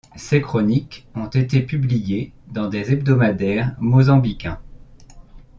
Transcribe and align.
Ces 0.15 0.41
chroniques 0.41 1.05
ont 1.13 1.27
été 1.27 1.61
publiées 1.61 2.31
dans 2.51 2.67
des 2.69 2.91
hebdomadaires 2.91 3.75
mozambicains. 3.79 4.59